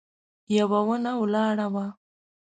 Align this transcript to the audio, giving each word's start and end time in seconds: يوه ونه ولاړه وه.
يوه 0.57 0.79
ونه 0.87 1.11
ولاړه 1.21 1.67
وه. 1.73 1.85